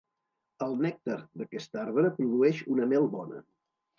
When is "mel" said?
2.95-3.09